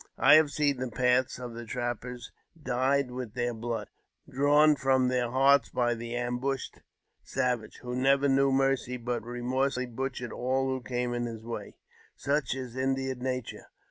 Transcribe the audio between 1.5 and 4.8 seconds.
the trappers dyed with their blood, dra\